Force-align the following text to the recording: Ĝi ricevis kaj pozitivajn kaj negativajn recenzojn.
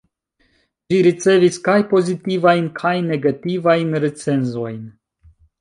Ĝi 0.93 1.01
ricevis 1.07 1.59
kaj 1.67 1.75
pozitivajn 1.93 2.71
kaj 2.81 2.95
negativajn 3.13 3.95
recenzojn. 4.09 4.85